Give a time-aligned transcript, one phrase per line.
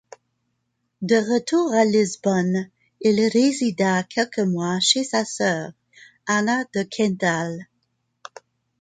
[1.03, 5.73] De retour à Lisbonne, il résida quelques mois chez sa sœur,
[6.25, 7.67] Ana de Quental.